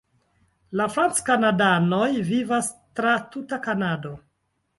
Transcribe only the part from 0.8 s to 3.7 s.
franckanadanoj vivas tra tuta